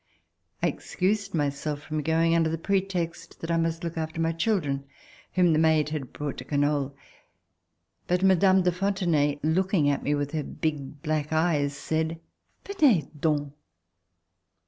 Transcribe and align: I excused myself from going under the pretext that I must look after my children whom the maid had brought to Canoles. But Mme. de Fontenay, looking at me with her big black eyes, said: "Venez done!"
I 0.63 0.67
excused 0.67 1.35
myself 1.35 1.83
from 1.83 2.01
going 2.01 2.33
under 2.33 2.49
the 2.49 2.57
pretext 2.57 3.39
that 3.39 3.51
I 3.51 3.57
must 3.57 3.83
look 3.83 3.99
after 3.99 4.19
my 4.19 4.31
children 4.31 4.85
whom 5.33 5.53
the 5.53 5.59
maid 5.59 5.89
had 5.89 6.11
brought 6.11 6.37
to 6.39 6.43
Canoles. 6.43 6.93
But 8.07 8.23
Mme. 8.23 8.63
de 8.63 8.71
Fontenay, 8.71 9.39
looking 9.43 9.89
at 9.91 10.01
me 10.01 10.15
with 10.15 10.31
her 10.31 10.41
big 10.43 11.03
black 11.03 11.31
eyes, 11.31 11.77
said: 11.77 12.19
"Venez 12.65 13.05
done!" 13.19 13.53